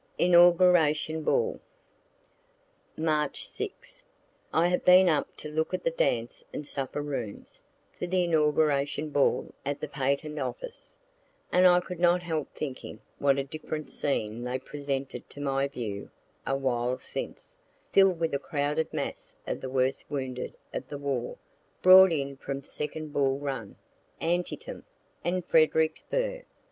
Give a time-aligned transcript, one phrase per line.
[0.17, 1.59] INAUGURATION BALL
[2.97, 4.01] March 6.
[4.51, 7.61] I have been up to look at the dance and supper rooms,
[7.99, 10.97] for the inauguration ball at the Patent office;
[11.51, 16.09] and I could not help thinking, what a different scene they presented to my view
[16.47, 17.55] a while since,
[17.93, 21.37] fill'd with a crowded mass of the worst wounded of the war,
[21.83, 23.75] brought in from second Bull Run,
[24.19, 24.83] Antietam,
[25.23, 26.43] and Fredericksburgh.